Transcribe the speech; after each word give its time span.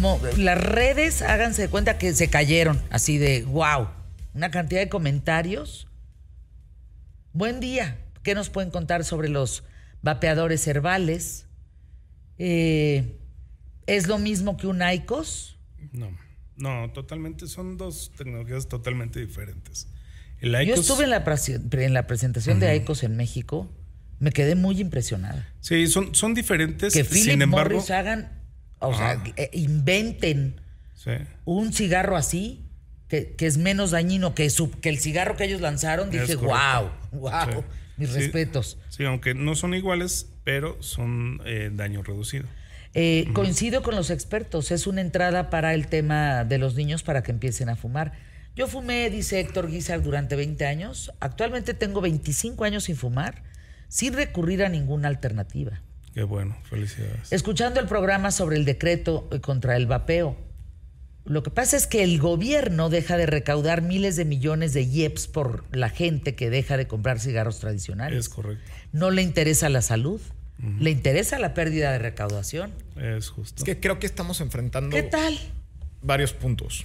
como 0.00 0.18
las 0.38 0.58
redes, 0.58 1.20
háganse 1.20 1.62
de 1.62 1.68
cuenta 1.68 1.98
que 1.98 2.14
se 2.14 2.28
cayeron, 2.28 2.80
así 2.88 3.18
de 3.18 3.42
wow, 3.42 3.88
una 4.32 4.50
cantidad 4.50 4.80
de 4.80 4.88
comentarios. 4.88 5.88
Buen 7.34 7.60
día, 7.60 7.98
¿qué 8.22 8.34
nos 8.34 8.48
pueden 8.48 8.70
contar 8.70 9.04
sobre 9.04 9.28
los 9.28 9.62
vapeadores 10.00 10.66
herbales? 10.66 11.46
Eh, 12.38 13.18
¿Es 13.86 14.08
lo 14.08 14.18
mismo 14.18 14.56
que 14.56 14.68
un 14.68 14.80
ICOS? 14.82 15.58
No, 15.92 16.10
no, 16.56 16.90
totalmente, 16.92 17.46
son 17.46 17.76
dos 17.76 18.10
tecnologías 18.16 18.68
totalmente 18.68 19.20
diferentes. 19.20 19.86
Yo 20.40 20.74
estuve 20.74 21.04
en 21.04 21.10
la, 21.10 21.22
en 21.72 21.92
la 21.92 22.06
presentación 22.06 22.58
de 22.58 22.74
ICOS 22.76 23.02
en 23.02 23.16
México, 23.16 23.70
me 24.18 24.32
quedé 24.32 24.54
muy 24.54 24.80
impresionada. 24.80 25.52
Sí, 25.60 25.86
son, 25.88 26.14
son 26.14 26.32
diferentes. 26.32 26.94
Que 26.94 27.04
Philip 27.04 27.24
sin 27.24 27.42
embargo, 27.42 27.74
Morris 27.74 27.90
hagan, 27.90 28.39
o 28.80 28.94
sea, 28.94 29.22
eh, 29.36 29.50
inventen 29.52 30.60
un 31.44 31.72
cigarro 31.72 32.16
así, 32.16 32.66
que, 33.08 33.34
es 33.38 33.58
menos 33.58 33.90
dañino 33.90 34.34
que, 34.34 34.48
que 34.80 34.88
el 34.88 34.98
cigarro 34.98 35.36
que 35.36 35.44
ellos 35.44 35.60
lanzaron, 35.60 36.10
dije, 36.10 36.36
wow, 36.36 36.90
wow, 37.12 37.64
mis 37.96 38.12
respetos. 38.12 38.78
Sí, 38.88 39.04
aunque 39.04 39.34
no 39.34 39.54
son 39.54 39.74
iguales, 39.74 40.30
pero 40.44 40.80
son 40.82 41.40
eh, 41.44 41.70
daño 41.72 42.02
reducido. 42.02 42.46
Eh, 42.92 43.28
coincido 43.34 43.82
con 43.82 43.94
los 43.94 44.10
expertos, 44.10 44.72
es 44.72 44.86
una 44.86 45.00
entrada 45.00 45.48
para 45.48 45.74
el 45.74 45.86
tema 45.86 46.44
de 46.44 46.58
los 46.58 46.74
niños 46.74 47.02
para 47.02 47.22
que 47.22 47.30
empiecen 47.30 47.68
a 47.68 47.76
fumar. 47.76 48.12
Yo 48.56 48.66
fumé, 48.66 49.08
dice 49.10 49.38
Héctor 49.38 49.70
Guizar, 49.70 50.02
durante 50.02 50.34
20 50.34 50.66
años. 50.66 51.12
Actualmente 51.20 51.72
tengo 51.72 52.00
25 52.00 52.64
años 52.64 52.84
sin 52.84 52.96
fumar, 52.96 53.42
sin 53.88 54.12
recurrir 54.12 54.64
a 54.64 54.68
ninguna 54.68 55.08
alternativa. 55.08 55.80
Qué 56.14 56.22
bueno, 56.24 56.56
felicidades. 56.64 57.32
Escuchando 57.32 57.80
el 57.80 57.86
programa 57.86 58.30
sobre 58.30 58.56
el 58.56 58.64
decreto 58.64 59.28
eh, 59.30 59.40
contra 59.40 59.76
el 59.76 59.86
vapeo, 59.86 60.36
lo 61.24 61.42
que 61.42 61.50
pasa 61.50 61.76
es 61.76 61.86
que 61.86 62.02
el 62.02 62.18
gobierno 62.18 62.88
deja 62.88 63.16
de 63.16 63.26
recaudar 63.26 63.82
miles 63.82 64.16
de 64.16 64.24
millones 64.24 64.72
de 64.72 64.82
IEPS 64.82 65.28
por 65.28 65.64
la 65.76 65.88
gente 65.88 66.34
que 66.34 66.50
deja 66.50 66.76
de 66.76 66.88
comprar 66.88 67.20
cigarros 67.20 67.60
tradicionales. 67.60 68.18
Es 68.18 68.28
correcto. 68.28 68.64
No 68.92 69.10
le 69.10 69.22
interesa 69.22 69.68
la 69.68 69.82
salud. 69.82 70.20
Le 70.78 70.90
interesa 70.90 71.38
la 71.38 71.54
pérdida 71.54 71.90
de 71.90 71.98
recaudación. 71.98 72.72
Es 72.96 73.30
justo. 73.30 73.62
Es 73.62 73.64
que 73.64 73.80
creo 73.80 73.98
que 73.98 74.06
estamos 74.06 74.42
enfrentando. 74.42 74.94
¿Qué 74.94 75.02
tal? 75.02 75.38
Varios 76.02 76.34
puntos. 76.34 76.84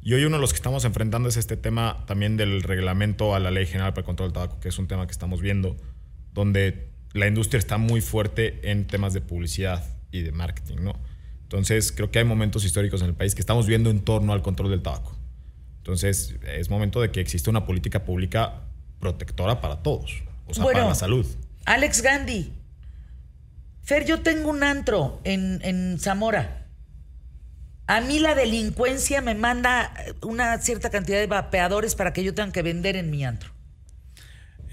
Y 0.00 0.14
hoy 0.14 0.24
uno 0.24 0.36
de 0.36 0.40
los 0.40 0.52
que 0.52 0.56
estamos 0.56 0.86
enfrentando 0.86 1.28
es 1.28 1.36
este 1.36 1.58
tema 1.58 2.04
también 2.06 2.38
del 2.38 2.62
reglamento 2.62 3.34
a 3.34 3.40
la 3.40 3.50
Ley 3.50 3.66
General 3.66 3.92
para 3.92 4.00
el 4.00 4.06
Control 4.06 4.28
del 4.28 4.34
Tabaco, 4.34 4.60
que 4.60 4.68
es 4.68 4.78
un 4.78 4.86
tema 4.86 5.06
que 5.06 5.12
estamos 5.12 5.42
viendo, 5.42 5.76
donde 6.32 6.88
la 7.12 7.26
industria 7.26 7.58
está 7.58 7.78
muy 7.78 8.00
fuerte 8.00 8.70
en 8.70 8.86
temas 8.86 9.12
de 9.12 9.20
publicidad 9.20 9.84
y 10.10 10.22
de 10.22 10.32
marketing, 10.32 10.78
¿no? 10.80 10.94
Entonces, 11.42 11.92
creo 11.92 12.10
que 12.10 12.18
hay 12.18 12.24
momentos 12.24 12.64
históricos 12.64 13.00
en 13.00 13.08
el 13.08 13.14
país 13.14 13.34
que 13.34 13.40
estamos 13.40 13.66
viendo 13.66 13.90
en 13.90 14.00
torno 14.00 14.32
al 14.32 14.42
control 14.42 14.70
del 14.70 14.82
tabaco. 14.82 15.16
Entonces, 15.78 16.36
es 16.46 16.68
momento 16.68 17.00
de 17.00 17.10
que 17.10 17.20
exista 17.20 17.48
una 17.48 17.64
política 17.64 18.04
pública 18.04 18.64
protectora 19.00 19.60
para 19.60 19.82
todos, 19.82 20.22
o 20.46 20.52
sea, 20.52 20.64
para 20.64 20.86
la 20.86 20.94
salud. 20.94 21.24
Alex 21.64 22.02
Gandhi, 22.02 22.52
Fer, 23.88 24.04
yo 24.04 24.20
tengo 24.20 24.50
un 24.50 24.62
antro 24.62 25.18
en, 25.24 25.98
Zamora. 25.98 26.66
A 27.86 28.02
mí 28.02 28.18
la 28.18 28.34
delincuencia 28.34 29.22
me 29.22 29.34
manda 29.34 29.94
una 30.20 30.58
cierta 30.58 30.90
cantidad 30.90 31.18
de 31.18 31.26
vapeadores 31.26 31.94
para 31.94 32.12
que 32.12 32.22
yo 32.22 32.34
tenga 32.34 32.52
que 32.52 32.60
vender 32.60 32.96
en 32.96 33.10
mi 33.10 33.24
antro. 33.24 33.50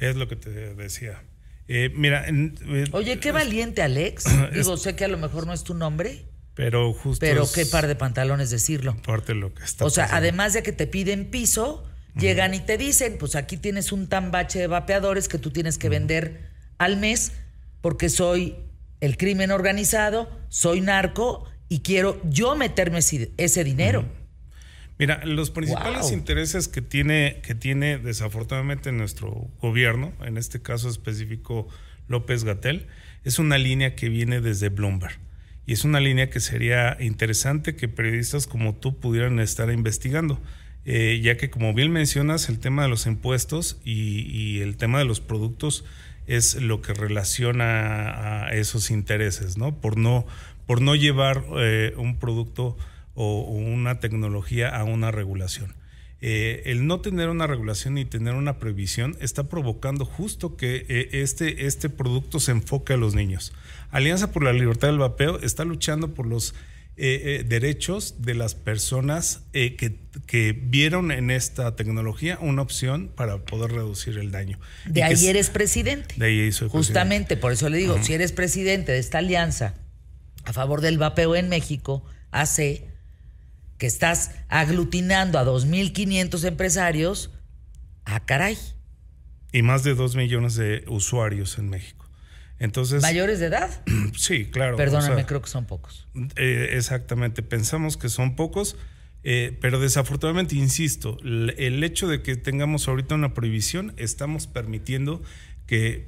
Es 0.01 0.17
lo 0.17 0.27
que 0.27 0.35
te 0.35 0.49
decía. 0.49 1.23
Eh, 1.67 1.91
mira, 1.95 2.25
eh, 2.27 2.85
oye, 2.91 3.19
qué 3.19 3.31
valiente, 3.31 3.81
Alex. 3.81 4.25
Digo, 4.53 4.77
sé 4.77 4.95
que 4.95 5.05
a 5.05 5.07
lo 5.07 5.17
mejor 5.17 5.47
no 5.47 5.53
es 5.53 5.63
tu 5.63 5.73
nombre. 5.73 6.25
Pero 6.53 6.93
justo. 6.93 7.19
Pero 7.25 7.45
qué 7.53 7.65
par 7.65 7.87
de 7.87 7.95
pantalones 7.95 8.49
decirlo. 8.49 8.95
Parte 9.01 9.33
lo 9.33 9.53
que 9.53 9.63
está. 9.63 9.85
O 9.85 9.89
sea, 9.89 10.07
además 10.11 10.53
de 10.53 10.63
que 10.63 10.71
te 10.71 10.87
piden 10.87 11.29
piso, 11.29 11.83
llegan 12.17 12.53
y 12.53 12.59
te 12.59 12.77
dicen: 12.77 13.17
Pues 13.19 13.35
aquí 13.35 13.57
tienes 13.57 13.91
un 13.91 14.07
tambache 14.07 14.59
de 14.59 14.67
vapeadores 14.67 15.27
que 15.27 15.37
tú 15.37 15.51
tienes 15.51 15.77
que 15.77 15.89
vender 15.89 16.49
al 16.77 16.97
mes 16.97 17.33
porque 17.81 18.09
soy 18.09 18.55
el 19.01 19.17
crimen 19.17 19.51
organizado, 19.51 20.29
soy 20.49 20.81
narco 20.81 21.45
y 21.67 21.79
quiero 21.81 22.21
yo 22.23 22.55
meterme 22.55 22.99
ese 22.99 23.63
dinero. 23.63 24.05
Mira, 24.97 25.25
los 25.25 25.51
principales 25.51 26.11
intereses 26.11 26.67
que 26.67 26.81
tiene, 26.81 27.41
que 27.43 27.53
tiene 27.55 27.97
desafortunadamente 27.97 28.91
nuestro 28.91 29.49
gobierno, 29.61 30.13
en 30.23 30.37
este 30.37 30.61
caso 30.61 30.89
específico 30.89 31.67
López 32.07 32.43
Gatel, 32.43 32.87
es 33.23 33.39
una 33.39 33.57
línea 33.57 33.95
que 33.95 34.09
viene 34.09 34.39
desde 34.39 34.69
Bloomberg. 34.69 35.19
Y 35.65 35.73
es 35.73 35.83
una 35.83 35.99
línea 35.99 36.29
que 36.29 36.39
sería 36.39 36.95
interesante 36.99 37.75
que 37.75 37.87
periodistas 37.87 38.47
como 38.47 38.75
tú 38.75 38.99
pudieran 38.99 39.39
estar 39.39 39.71
investigando, 39.71 40.39
eh, 40.85 41.19
ya 41.21 41.35
que 41.35 41.49
como 41.49 41.73
bien 41.73 41.91
mencionas, 41.91 42.47
el 42.47 42.59
tema 42.59 42.83
de 42.83 42.89
los 42.89 43.07
impuestos 43.07 43.81
y 43.83 44.59
el 44.61 44.77
tema 44.77 44.99
de 44.99 45.05
los 45.05 45.19
productos 45.19 45.83
es 46.27 46.55
lo 46.61 46.81
que 46.81 46.93
relaciona 46.93 48.45
a 48.45 48.49
esos 48.53 48.91
intereses, 48.91 49.57
¿no? 49.57 49.79
Por 49.79 49.97
no, 49.97 50.25
por 50.65 50.81
no 50.81 50.95
llevar 50.95 51.45
eh, 51.57 51.93
un 51.97 52.17
producto 52.17 52.77
o, 53.15 53.41
una 53.41 53.99
tecnología 53.99 54.69
a 54.69 54.83
una 54.83 55.11
regulación. 55.11 55.75
Eh, 56.21 56.63
el 56.65 56.87
no 56.87 57.01
tener 57.01 57.29
una 57.29 57.45
regulación 57.45 57.97
y 57.97 58.05
tener 58.05 58.35
una 58.35 58.57
prohibición 58.57 59.15
está 59.19 59.49
provocando 59.49 60.05
justo 60.05 60.55
que 60.55 60.85
eh, 60.87 61.09
este, 61.11 61.67
este 61.67 61.89
producto 61.89 62.39
se 62.39 62.51
enfoque 62.51 62.93
a 62.93 62.97
los 62.97 63.15
niños. 63.15 63.53
Alianza 63.91 64.31
por 64.31 64.43
la 64.43 64.53
Libertad 64.53 64.87
del 64.87 64.97
Vapeo 64.97 65.39
está 65.39 65.65
luchando 65.65 66.13
por 66.13 66.25
los 66.25 66.55
eh, 66.97 67.43
derechos 67.45 68.21
de 68.21 68.35
las 68.35 68.55
personas 68.55 69.41
eh, 69.51 69.75
que, 69.75 70.53
vieron 70.53 71.11
en 71.11 71.29
esta 71.29 71.75
tecnología 71.75 72.37
una 72.39 72.61
opción 72.61 73.11
para 73.13 73.39
poder 73.39 73.73
reducir 73.73 74.17
el 74.17 74.31
daño. 74.31 74.59
De 74.85 75.03
ahí 75.03 75.27
eres 75.27 75.49
presidente. 75.49 76.15
De 76.17 76.27
ahí 76.27 76.51
soy 76.53 76.69
Justamente, 76.69 77.35
por 77.35 77.51
eso 77.51 77.67
le 77.67 77.77
digo, 77.79 78.01
si 78.01 78.13
eres 78.13 78.31
presidente 78.31 78.93
de 78.93 78.99
esta 78.99 79.17
alianza 79.17 79.73
a 80.45 80.53
favor 80.53 80.79
del 80.79 80.97
vapeo 80.97 81.35
en 81.35 81.49
México, 81.49 82.05
hace 82.31 82.87
que 83.85 83.89
estás 83.89 84.31
aglutinando 84.49 85.37
a 85.37 85.45
2.500 85.45 86.47
empresarios, 86.47 87.29
a 88.03 88.15
ah, 88.15 88.25
caray. 88.25 88.57
Y 89.51 89.61
más 89.61 89.83
de 89.83 89.93
2 89.93 90.15
millones 90.15 90.55
de 90.55 90.83
usuarios 90.87 91.59
en 91.59 91.69
México. 91.69 92.09
Entonces, 92.57 93.03
¿Mayores 93.03 93.39
de 93.39 93.45
edad? 93.45 93.69
Sí, 94.17 94.45
claro. 94.45 94.75
Perdóname, 94.75 95.27
creo 95.27 95.39
que 95.43 95.49
son 95.49 95.65
pocos. 95.65 96.07
Eh, 96.35 96.69
exactamente, 96.71 97.43
pensamos 97.43 97.95
que 97.95 98.09
son 98.09 98.35
pocos, 98.35 98.75
eh, 99.21 99.55
pero 99.61 99.79
desafortunadamente, 99.79 100.55
insisto, 100.55 101.19
el, 101.23 101.83
hecho 101.83 102.07
de 102.07 102.23
que 102.23 102.37
tengamos 102.37 102.87
ahorita 102.87 103.13
una 103.13 103.35
prohibición, 103.35 103.93
estamos 103.97 104.47
permitiendo 104.47 105.21
que 105.67 106.07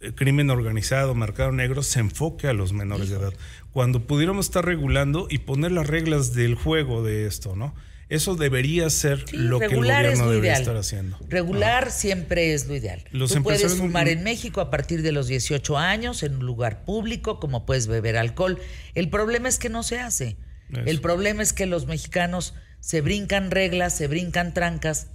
el 0.00 0.14
crimen 0.14 0.50
organizado, 0.50 1.14
mercado 1.14 1.52
negro, 1.52 1.82
se 1.82 2.00
enfoque 2.00 2.46
a 2.46 2.52
los 2.52 2.72
menores 2.72 3.10
de 3.10 3.16
edad. 3.16 3.32
Cuando 3.72 4.06
pudiéramos 4.06 4.46
estar 4.46 4.64
regulando 4.64 5.26
y 5.30 5.38
poner 5.38 5.72
las 5.72 5.86
reglas 5.86 6.34
del 6.34 6.54
juego 6.54 7.02
de 7.02 7.26
esto, 7.26 7.56
¿no? 7.56 7.74
Eso 8.08 8.36
debería 8.36 8.88
ser 8.88 9.34
lo 9.34 9.58
que 9.58 9.66
el 9.66 9.76
gobierno 9.76 10.30
debería 10.30 10.54
estar 10.54 10.76
haciendo. 10.76 11.18
Regular 11.28 11.90
siempre 11.90 12.54
es 12.54 12.66
lo 12.66 12.74
ideal. 12.74 13.04
Tú 13.12 13.42
puedes 13.42 13.74
fumar 13.74 14.08
en 14.08 14.22
México 14.22 14.62
a 14.62 14.70
partir 14.70 15.02
de 15.02 15.12
los 15.12 15.26
18 15.26 15.76
años 15.76 16.22
en 16.22 16.36
un 16.36 16.46
lugar 16.46 16.84
público, 16.86 17.38
como 17.38 17.66
puedes 17.66 17.86
beber 17.86 18.16
alcohol. 18.16 18.58
El 18.94 19.10
problema 19.10 19.48
es 19.48 19.58
que 19.58 19.68
no 19.68 19.82
se 19.82 20.00
hace. 20.00 20.38
El 20.70 21.00
problema 21.00 21.42
es 21.42 21.52
que 21.52 21.66
los 21.66 21.86
mexicanos 21.86 22.54
se 22.80 23.02
brincan 23.02 23.50
reglas, 23.50 23.94
se 23.94 24.06
brincan 24.06 24.54
trancas 24.54 25.08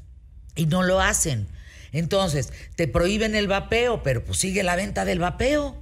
y 0.55 0.67
no 0.67 0.83
lo 0.83 0.99
hacen. 1.01 1.47
Entonces, 1.93 2.51
te 2.75 2.87
prohíben 2.87 3.35
el 3.35 3.47
vapeo, 3.47 4.03
pero 4.03 4.23
pues 4.23 4.39
sigue 4.39 4.63
la 4.63 4.75
venta 4.75 5.05
del 5.05 5.19
vapeo. 5.19 5.81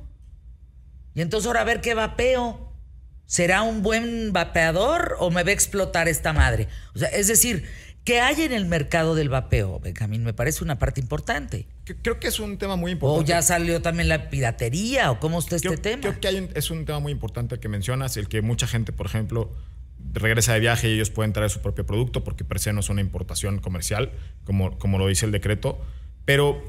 Y 1.15 1.21
entonces 1.21 1.47
ahora 1.47 1.62
a 1.62 1.65
ver 1.65 1.81
qué 1.81 1.94
vapeo. 1.94 2.71
¿Será 3.25 3.62
un 3.62 3.81
buen 3.81 4.33
vapeador 4.33 5.15
o 5.19 5.31
me 5.31 5.44
va 5.44 5.50
a 5.50 5.53
explotar 5.53 6.09
esta 6.09 6.33
madre? 6.33 6.68
O 6.94 7.00
sea, 7.00 7.07
es 7.07 7.27
decir, 7.27 7.63
¿qué 8.03 8.19
hay 8.19 8.41
en 8.41 8.51
el 8.51 8.65
mercado 8.65 9.15
del 9.15 9.30
vapeo, 9.30 9.80
Benjamín? 9.80 10.25
Me 10.25 10.33
parece 10.33 10.65
una 10.65 10.77
parte 10.77 11.00
importante. 11.00 11.65
Creo 12.01 12.19
que 12.19 12.27
es 12.27 12.41
un 12.41 12.57
tema 12.57 12.75
muy 12.75 12.91
importante. 12.91 13.24
¿O 13.24 13.25
ya 13.25 13.41
salió 13.41 13.81
también 13.81 14.09
la 14.09 14.30
piratería? 14.30 15.12
¿O 15.12 15.19
cómo 15.21 15.39
está 15.39 15.56
este 15.56 15.77
tema? 15.77 16.01
Creo 16.01 16.19
que 16.19 16.59
es 16.59 16.69
un 16.71 16.83
tema 16.83 17.00
muy 17.00 17.13
importante 17.13 17.56
el 17.56 17.62
que 17.62 17.69
mencionas, 17.69 18.18
el 18.18 18.27
que 18.27 18.41
mucha 18.41 18.68
gente, 18.68 18.91
por 18.91 19.06
ejemplo, 19.06 19.50
regresa 20.13 20.53
de 20.53 20.59
viaje 20.59 20.89
y 20.89 20.95
ellos 20.95 21.09
pueden 21.09 21.31
traer 21.31 21.50
su 21.50 21.62
propio 21.62 21.85
producto 21.85 22.25
porque 22.25 22.44
per 22.44 22.59
se 22.59 22.74
no 22.74 22.81
es 22.81 22.89
una 22.89 23.00
importación 23.00 23.59
comercial, 23.59 24.12
como, 24.44 24.77
como 24.77 24.97
lo 24.97 25.07
dice 25.07 25.25
el 25.25 25.31
decreto. 25.31 25.80
Pero 26.25 26.63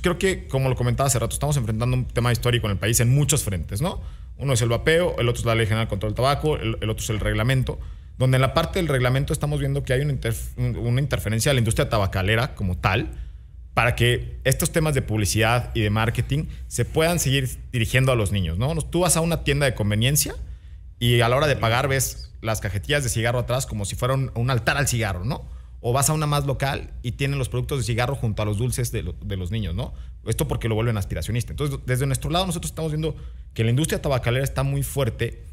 creo 0.00 0.18
que, 0.18 0.46
como 0.48 0.68
lo 0.68 0.76
comentaba 0.76 1.06
hace 1.06 1.18
rato, 1.18 1.34
estamos 1.34 1.56
enfrentando 1.56 1.96
un 1.96 2.06
tema 2.06 2.32
histórico 2.32 2.66
en 2.66 2.72
el 2.72 2.78
país 2.78 3.00
en 3.00 3.14
muchos 3.14 3.44
frentes, 3.44 3.80
¿no? 3.80 4.00
Uno 4.36 4.52
es 4.52 4.62
el 4.62 4.68
vapeo, 4.68 5.16
el 5.18 5.28
otro 5.28 5.40
es 5.40 5.46
la 5.46 5.54
Ley 5.54 5.66
General 5.66 5.88
contra 5.88 6.08
el 6.08 6.14
Tabaco, 6.14 6.56
el, 6.56 6.74
otro 6.74 7.02
es 7.02 7.10
el 7.10 7.20
reglamento, 7.20 7.78
donde 8.18 8.36
en 8.36 8.42
la 8.42 8.54
parte 8.54 8.78
del 8.78 8.88
reglamento 8.88 9.32
estamos 9.32 9.60
viendo 9.60 9.84
que 9.84 9.92
hay 9.92 10.00
una, 10.00 10.14
una 10.78 11.00
interferencia 11.00 11.50
de 11.50 11.54
la 11.54 11.60
industria 11.60 11.88
tabacalera 11.88 12.54
como 12.54 12.76
tal, 12.76 13.12
para 13.74 13.96
que 13.96 14.38
estos 14.44 14.70
temas 14.70 14.94
de 14.94 15.02
publicidad 15.02 15.72
y 15.74 15.80
de 15.80 15.90
marketing 15.90 16.44
se 16.68 16.84
puedan 16.84 17.18
seguir 17.18 17.48
dirigiendo 17.72 18.12
a 18.12 18.16
los 18.16 18.30
niños, 18.30 18.56
¿no? 18.56 18.72
Tú 18.82 19.00
vas 19.00 19.16
a 19.16 19.20
una 19.20 19.42
tienda 19.42 19.66
de 19.66 19.74
conveniencia 19.74 20.34
y 21.00 21.20
a 21.20 21.28
la 21.28 21.36
hora 21.36 21.48
de 21.48 21.56
pagar 21.56 21.88
ves 21.88 22.32
las 22.40 22.60
cajetillas 22.60 23.02
de 23.02 23.10
cigarro 23.10 23.40
atrás 23.40 23.66
como 23.66 23.84
si 23.84 23.96
fuera 23.96 24.14
un, 24.14 24.50
altar 24.50 24.76
al 24.76 24.86
cigarro, 24.86 25.24
¿no? 25.24 25.44
O 25.86 25.92
vas 25.92 26.08
a 26.08 26.14
una 26.14 26.24
más 26.24 26.46
local 26.46 26.94
y 27.02 27.12
tienen 27.12 27.38
los 27.38 27.50
productos 27.50 27.76
de 27.76 27.84
cigarro 27.84 28.16
junto 28.16 28.40
a 28.40 28.46
los 28.46 28.56
dulces 28.56 28.90
de, 28.90 29.02
los 29.02 29.50
niños, 29.50 29.74
¿no? 29.74 29.92
Esto 30.24 30.48
porque 30.48 30.66
lo 30.66 30.74
vuelven 30.74 30.96
aspiracionista. 30.96 31.52
Entonces, 31.52 31.78
desde 31.84 32.06
nuestro 32.06 32.30
lado 32.30 32.46
nosotros 32.46 32.70
estamos 32.70 32.90
viendo 32.90 33.14
que 33.52 33.64
la 33.64 33.70
industria 33.70 34.00
tabacalera 34.00 34.42
está 34.42 34.62
muy 34.62 34.82
fuerte 34.82 35.44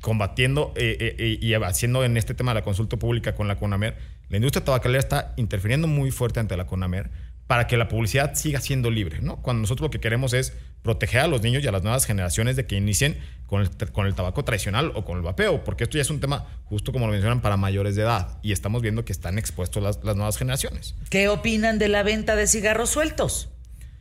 combatiendo 0.00 0.72
eh, 0.74 0.96
eh, 0.98 1.16
eh, 1.18 1.38
y 1.38 1.52
haciendo 1.52 2.02
en 2.02 2.16
este 2.16 2.32
tema 2.32 2.52
de 2.52 2.60
la 2.60 2.64
consulta 2.64 2.96
pública 2.96 3.34
con 3.34 3.46
la 3.46 3.56
CONAMER. 3.56 3.94
La 4.30 4.38
industria 4.38 4.64
tabacalera 4.64 5.00
está 5.00 5.34
interfiriendo 5.36 5.86
muy 5.86 6.10
fuerte 6.10 6.40
ante 6.40 6.56
la 6.56 6.66
CONAMER 6.66 7.10
para 7.46 7.66
que 7.66 7.76
la 7.76 7.88
publicidad 7.88 8.34
siga 8.34 8.60
siendo 8.60 8.90
libre, 8.90 9.20
¿no? 9.20 9.42
Cuando 9.42 9.62
nosotros 9.62 9.86
lo 9.86 9.90
que 9.90 10.00
queremos 10.00 10.32
es 10.32 10.52
proteger 10.82 11.20
a 11.20 11.26
los 11.26 11.42
niños 11.42 11.62
y 11.64 11.66
a 11.66 11.72
las 11.72 11.82
nuevas 11.82 12.04
generaciones 12.04 12.56
de 12.56 12.66
que 12.66 12.76
inicien 12.76 13.18
con 13.46 13.62
el, 13.62 13.70
con 13.92 14.06
el 14.06 14.14
tabaco 14.14 14.44
tradicional 14.44 14.92
o 14.94 15.04
con 15.04 15.16
el 15.18 15.22
vapeo, 15.22 15.64
porque 15.64 15.84
esto 15.84 15.98
ya 15.98 16.02
es 16.02 16.10
un 16.10 16.20
tema, 16.20 16.46
justo 16.64 16.92
como 16.92 17.06
lo 17.06 17.12
mencionan, 17.12 17.40
para 17.40 17.56
mayores 17.56 17.96
de 17.96 18.02
edad 18.02 18.38
y 18.42 18.52
estamos 18.52 18.82
viendo 18.82 19.04
que 19.04 19.12
están 19.12 19.38
expuestos 19.38 19.82
las, 19.82 20.02
las 20.02 20.16
nuevas 20.16 20.36
generaciones. 20.36 20.94
¿Qué 21.10 21.28
opinan 21.28 21.78
de 21.78 21.88
la 21.88 22.02
venta 22.02 22.36
de 22.36 22.46
cigarros 22.46 22.90
sueltos? 22.90 23.50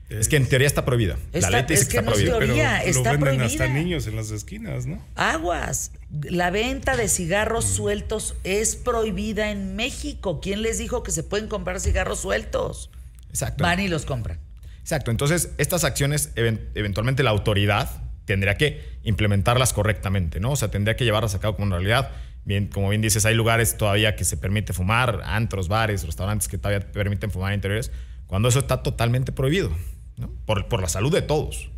Es 0.10 0.28
que 0.28 0.36
en 0.36 0.48
teoría 0.48 0.68
está 0.68 0.86
prohibida. 0.86 1.18
la 1.32 1.50
ley 1.50 1.66
es 1.70 1.86
que, 1.86 1.98
está 1.98 2.02
no 2.02 2.12
prohibida. 2.12 2.38
Teoría, 2.38 2.84
está 2.84 3.14
lo 3.14 3.20
venden 3.20 3.42
hasta 3.42 3.68
niños 3.68 4.06
en 4.06 4.16
las 4.16 4.32
esquinas, 4.32 4.86
¿no? 4.86 5.04
Aguas. 5.16 5.92
La 6.12 6.52
venta 6.52 6.96
de 6.96 7.08
cigarros 7.08 7.66
mm. 7.66 7.74
sueltos 7.74 8.36
es 8.44 8.76
prohibida 8.76 9.50
en 9.50 9.76
México. 9.76 10.40
¿Quién 10.42 10.62
les 10.62 10.78
dijo 10.78 11.04
que 11.04 11.12
se 11.12 11.24
pueden 11.24 11.48
comprar 11.48 11.80
cigarros 11.80 12.20
sueltos? 12.20 12.92
Exacto. 13.34 13.64
Van 13.64 13.80
y 13.80 13.88
los 13.88 14.06
compran. 14.06 14.40
Exacto. 14.80 15.10
Entonces, 15.12 15.50
estas 15.58 15.84
acciones, 15.84 16.32
eventualmente 16.36 17.24
la 17.24 17.32
autoridad 17.32 17.90
tendría 18.26 18.56
que 18.56 18.82
implementarlas 19.04 19.74
correctamente, 19.74 20.40
¿no? 20.40 20.52
O 20.52 20.56
sea, 20.56 20.70
tendría 20.70 20.96
que 20.96 21.04
llevarlas 21.04 21.34
a 21.36 21.40
cabo 21.40 21.58
con 21.58 21.72
realidad. 21.72 22.12
Bien, 22.46 22.68
como 22.68 22.90
bien 22.90 23.02
dices, 23.02 23.26
hay 23.26 23.36
lugares 23.36 23.78
todavía 23.78 24.16
que 24.16 24.24
se 24.24 24.38
permite 24.38 24.72
fumar, 24.74 25.22
antros, 25.26 25.68
bares, 25.68 26.06
restaurantes 26.06 26.48
que 26.48 26.58
todavía 26.58 26.92
permiten 26.92 27.32
fumar 27.32 27.54
en 27.54 27.58
interiores, 27.58 27.92
cuando 28.28 28.50
eso 28.50 28.60
está 28.60 28.84
totalmente 28.84 29.32
prohibido, 29.32 29.72
¿no? 30.18 30.30
Por, 30.46 30.68
por 30.68 30.82
la 30.82 30.90
salud 30.90 31.12
de 31.12 31.22
todos. 31.22 31.72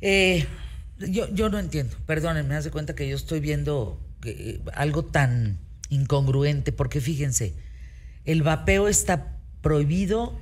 Eh, 0.00 0.46
yo, 0.98 1.28
yo 1.34 1.48
no 1.48 1.58
entiendo, 1.58 1.96
perdónenme, 2.06 2.50
me 2.50 2.54
hace 2.56 2.70
cuenta 2.70 2.94
que 2.94 3.08
yo 3.08 3.16
estoy 3.16 3.40
viendo 3.40 4.00
eh, 4.24 4.60
algo 4.74 5.04
tan 5.04 5.58
incongruente, 5.88 6.72
porque 6.72 7.00
fíjense, 7.00 7.54
el 8.24 8.42
vapeo 8.42 8.88
está 8.88 9.33
prohibido, 9.64 10.38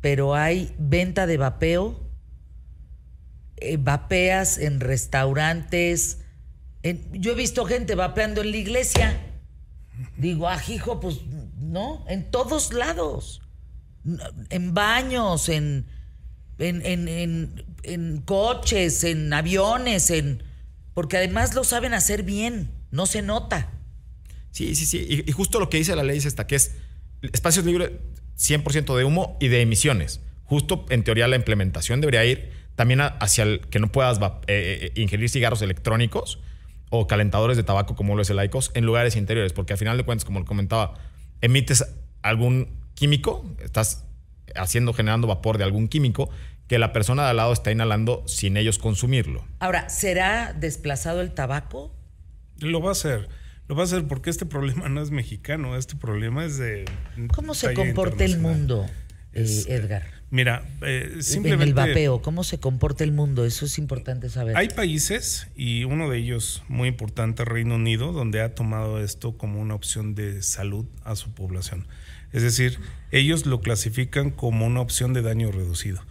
pero 0.00 0.34
hay 0.34 0.74
venta 0.78 1.26
de 1.26 1.36
vapeo, 1.36 2.00
eh, 3.56 3.76
vapeas 3.76 4.56
en 4.56 4.80
restaurantes. 4.80 6.20
yo 7.12 7.32
he 7.32 7.34
visto 7.34 7.66
gente 7.66 7.94
vapeando 7.96 8.40
en 8.40 8.52
la 8.52 8.56
iglesia. 8.56 9.20
Digo, 10.16 10.48
ah, 10.48 10.62
hijo, 10.68 11.00
pues 11.00 11.18
no, 11.58 12.06
en 12.08 12.30
todos 12.30 12.72
lados. 12.72 13.42
En 14.48 14.72
baños, 14.72 15.48
en, 15.48 15.86
en, 16.58 18.22
coches, 18.24 19.02
en 19.04 19.32
aviones, 19.32 20.10
en. 20.10 20.44
Porque 20.94 21.16
además 21.16 21.54
lo 21.54 21.64
saben 21.64 21.92
hacer 21.92 22.22
bien, 22.22 22.70
no 22.92 23.06
se 23.06 23.20
nota. 23.20 23.68
Sí, 24.52 24.76
sí, 24.76 24.86
sí. 24.86 25.04
Y, 25.08 25.28
y 25.28 25.32
justo 25.32 25.58
lo 25.58 25.68
que 25.68 25.78
dice 25.78 25.96
la 25.96 26.04
ley 26.04 26.18
es 26.18 26.24
esta, 26.24 26.46
que 26.46 26.54
es 26.54 26.76
espacios 27.20 27.64
libres 27.64 27.90
100% 28.38 28.96
de 28.96 29.04
humo 29.04 29.36
y 29.40 29.48
de 29.48 29.60
emisiones. 29.60 30.20
Justo 30.44 30.86
en 30.88 31.04
teoría 31.04 31.28
la 31.28 31.36
implementación 31.36 32.00
debería 32.00 32.24
ir 32.24 32.50
también 32.74 33.00
hacia 33.00 33.44
el 33.44 33.60
que 33.68 33.80
no 33.80 33.90
puedas 33.90 34.18
eh, 34.18 34.38
eh, 34.46 34.92
ingerir 34.94 35.28
cigarros 35.28 35.62
electrónicos 35.62 36.38
o 36.90 37.06
calentadores 37.06 37.56
de 37.56 37.64
tabaco 37.64 37.96
como 37.96 38.14
lo 38.14 38.22
es 38.22 38.30
el 38.30 38.42
ICOS 38.42 38.70
en 38.74 38.86
lugares 38.86 39.16
interiores, 39.16 39.52
porque 39.52 39.72
al 39.72 39.78
final 39.78 39.96
de 39.96 40.04
cuentas, 40.04 40.24
como 40.24 40.38
lo 40.38 40.46
comentaba, 40.46 40.94
emites 41.40 41.84
algún 42.22 42.68
químico, 42.94 43.44
estás 43.62 44.04
haciendo, 44.54 44.92
generando 44.92 45.26
vapor 45.26 45.58
de 45.58 45.64
algún 45.64 45.88
químico 45.88 46.30
que 46.68 46.78
la 46.78 46.92
persona 46.92 47.24
de 47.24 47.30
al 47.30 47.36
lado 47.36 47.52
está 47.52 47.72
inhalando 47.72 48.22
sin 48.26 48.56
ellos 48.56 48.78
consumirlo. 48.78 49.44
Ahora, 49.58 49.88
¿será 49.88 50.52
desplazado 50.52 51.20
el 51.20 51.32
tabaco? 51.32 51.94
Lo 52.58 52.80
va 52.80 52.90
a 52.90 52.92
hacer. 52.92 53.28
Lo 53.68 53.74
va 53.76 53.82
a 53.82 53.84
hacer 53.84 54.06
porque 54.06 54.30
este 54.30 54.46
problema 54.46 54.88
no 54.88 55.02
es 55.02 55.10
mexicano, 55.10 55.76
este 55.76 55.94
problema 55.94 56.44
es 56.44 56.56
de... 56.56 56.86
¿Cómo 57.34 57.52
se 57.52 57.74
comporta 57.74 58.24
el 58.24 58.38
mundo, 58.38 58.86
eh, 59.34 59.64
Edgar? 59.68 60.04
Mira, 60.30 60.66
eh, 60.80 61.18
simplemente... 61.20 61.64
En 61.64 61.68
el 61.68 61.74
vapeo, 61.74 62.22
¿cómo 62.22 62.44
se 62.44 62.60
comporta 62.60 63.04
el 63.04 63.12
mundo? 63.12 63.44
Eso 63.44 63.66
es 63.66 63.76
importante 63.78 64.30
saber. 64.30 64.56
Hay 64.56 64.68
países, 64.68 65.48
y 65.54 65.84
uno 65.84 66.08
de 66.08 66.16
ellos 66.16 66.62
muy 66.68 66.88
importante, 66.88 67.44
Reino 67.44 67.74
Unido, 67.74 68.12
donde 68.12 68.40
ha 68.40 68.54
tomado 68.54 69.02
esto 69.04 69.36
como 69.36 69.60
una 69.60 69.74
opción 69.74 70.14
de 70.14 70.42
salud 70.42 70.86
a 71.04 71.14
su 71.14 71.34
población. 71.34 71.86
Es 72.32 72.42
decir, 72.42 72.78
ellos 73.10 73.44
lo 73.44 73.60
clasifican 73.60 74.30
como 74.30 74.66
una 74.66 74.80
opción 74.80 75.12
de 75.12 75.20
daño 75.20 75.52
reducido. 75.52 76.02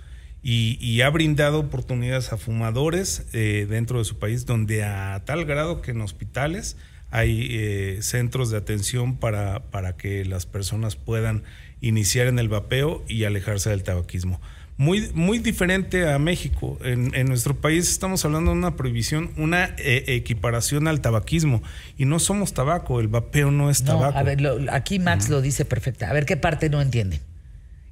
Y, 0.43 1.01
ha 1.01 1.09
brindado 1.09 1.59
oportunidades 1.59 2.31
a 2.31 2.37
fumadores 2.37 3.25
eh, 3.33 3.67
dentro 3.69 3.99
de 3.99 4.05
su 4.05 4.17
país, 4.17 4.45
donde 4.45 4.83
a 4.83 5.21
tal 5.25 5.43
grado 5.43 5.81
que 5.81 5.91
en 5.91 5.99
hospitales 5.99 6.77
hay 7.09 7.47
eh, 7.51 7.97
centros 8.01 8.49
de 8.49 8.57
atención 8.57 9.17
para, 9.17 9.63
para 9.71 9.95
que 9.95 10.25
las 10.25 10.45
personas 10.45 10.95
puedan 10.95 11.43
iniciar 11.81 12.27
en 12.27 12.39
el 12.39 12.49
vapeo 12.49 13.03
y 13.07 13.23
alejarse 13.23 13.69
del 13.69 13.83
tabaquismo. 13.83 14.41
Muy, 14.77 15.09
muy 15.15 15.39
diferente 15.39 16.07
a 16.07 16.19
México. 16.19 16.77
En, 16.83 17.11
nuestro 17.27 17.55
país 17.55 17.89
estamos 17.89 18.23
hablando 18.25 18.51
de 18.51 18.57
una 18.57 18.75
prohibición, 18.75 19.31
una 19.35 19.73
eh, 19.79 20.03
equiparación 20.07 20.87
al 20.87 21.01
tabaquismo. 21.01 21.63
Y 21.97 22.05
no 22.05 22.19
somos 22.19 22.53
tabaco, 22.53 22.99
el 22.99 23.07
vapeo 23.07 23.49
no 23.49 23.71
es 23.71 23.83
tabaco. 23.83 24.15
A 24.15 24.21
ver, 24.21 24.39
aquí 24.71 24.99
Max 24.99 25.29
lo 25.29 25.41
dice 25.41 25.65
perfecta. 25.65 26.09
A 26.09 26.13
ver 26.13 26.27
qué 26.27 26.37
parte 26.37 26.69
no 26.69 26.79
entienden. 26.79 27.21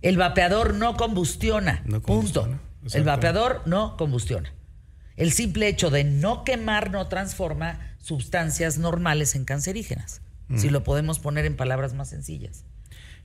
El 0.04 0.18
vapeador 0.18 0.76
no 0.76 0.96
combustiona. 0.96 1.84
punto. 2.06 2.48
El 2.94 3.04
vapeador 3.04 3.64
no 3.66 3.98
combustiona. 3.98 4.52
El 5.18 5.32
simple 5.32 5.68
hecho 5.68 5.90
de 5.90 6.04
no 6.04 6.44
quemar 6.44 6.92
no 6.92 7.08
transforma 7.08 7.80
sustancias 8.00 8.78
normales 8.78 9.36
en 9.36 9.46
cancerígenas, 9.46 10.22
si 10.56 10.70
lo 10.70 10.84
podemos 10.84 11.20
poner 11.20 11.46
en 11.46 11.56
palabras 11.56 11.94
más 11.94 12.10
sencillas. 12.10 12.66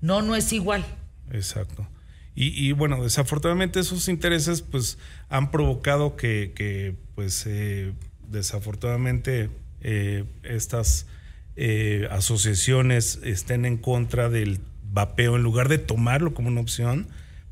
No, 0.01 0.23
no 0.23 0.37
es 0.37 0.53
igual. 0.53 0.85
Exacto. 1.31 1.87
Y, 2.35 2.73
bueno, 2.73 3.03
desafortunadamente 3.03 3.81
esos 3.81 4.09
intereses 4.09 4.63
pues 4.63 4.97
han 5.29 5.51
provocado 5.51 6.17
que, 6.17 6.97
pues 7.15 7.45
eh, 7.47 7.93
desafortunadamente 8.29 9.51
eh, 9.83 10.25
estas 10.43 11.07
eh, 11.57 12.09
asociaciones 12.11 13.21
estén 13.25 13.67
en 13.67 13.77
contra 13.77 14.31
del 14.31 14.61
vapeo 14.91 15.37
en 15.37 15.43
lugar 15.43 15.69
de 15.69 15.77
tomarlo 15.77 16.33
como 16.33 16.49
una 16.49 16.63
opción 16.63 17.09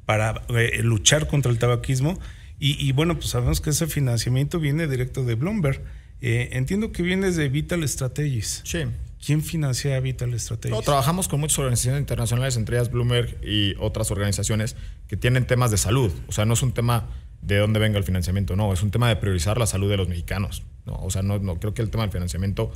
para 0.06 0.46
luchar 0.80 1.26
contra 1.26 1.52
el 1.52 1.58
tabaquismo. 1.58 2.18
Y, 2.58 2.88
y, 2.88 2.92
bueno, 2.92 3.14
pues 3.14 3.30
sabemos 3.30 3.60
que 3.60 3.70
ese 3.70 3.86
financiamiento 3.86 4.58
viene 4.58 4.86
directo 4.88 5.24
de 5.24 5.34
Bloomberg. 5.34 5.82
Eh, 6.20 6.50
entiendo 6.52 6.90
que 6.90 7.02
vienes 7.02 7.36
de 7.36 7.48
Vital 7.48 7.88
Strategies. 7.88 8.62
Sí. 8.64 8.80
¿Quién 9.24 9.42
financia 9.42 9.98
Vital 10.00 10.38
Strategies? 10.38 10.76
No, 10.76 10.82
trabajamos 10.82 11.28
con 11.28 11.40
muchas 11.40 11.58
organizaciones 11.58 12.00
internacionales, 12.00 12.56
entre 12.56 12.76
ellas 12.76 12.90
Bloomberg 12.90 13.36
y 13.44 13.74
otras 13.78 14.10
organizaciones 14.10 14.76
que 15.08 15.16
tienen 15.16 15.46
temas 15.46 15.70
de 15.70 15.76
salud. 15.76 16.12
O 16.28 16.32
sea, 16.32 16.44
no 16.44 16.54
es 16.54 16.62
un 16.62 16.72
tema 16.72 17.08
de 17.42 17.58
dónde 17.58 17.78
venga 17.78 17.98
el 17.98 18.04
financiamiento, 18.04 18.56
no, 18.56 18.72
es 18.72 18.82
un 18.82 18.90
tema 18.90 19.08
de 19.08 19.16
priorizar 19.16 19.58
la 19.58 19.66
salud 19.66 19.88
de 19.90 19.96
los 19.96 20.08
mexicanos. 20.08 20.62
¿no? 20.86 20.94
O 20.94 21.10
sea, 21.10 21.22
no, 21.22 21.38
no 21.38 21.58
creo 21.58 21.74
que 21.74 21.82
el 21.82 21.90
tema 21.90 22.04
del 22.04 22.12
financiamiento 22.12 22.72